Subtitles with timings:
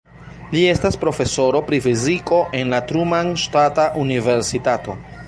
[0.53, 4.99] Li estas profesoro pri fiziko en la Truman Ŝtata Universitato.